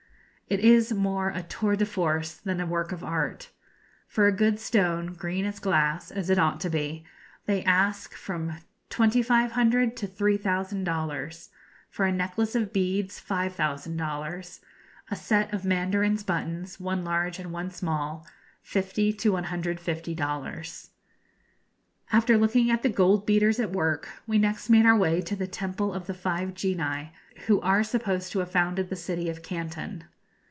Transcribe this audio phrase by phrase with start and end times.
[0.49, 3.51] It is more a tour de force than a work of art.
[4.09, 7.05] For a good stone, green as grass (as it ought to be),
[7.45, 8.57] they ask from
[8.89, 11.51] 2,500 to 3,000 dollars;
[11.89, 14.59] for a necklace of beads, 5,000 dollars;
[15.09, 18.27] a set of mandarin's buttons, one large and one small,
[18.61, 20.89] 50 to 150 dollars.
[22.11, 25.47] After looking in at the goldbeaters at work, we next made our way to the
[25.47, 27.13] temple of the Five Genii
[27.45, 30.03] who are supposed to have founded the city of Canton.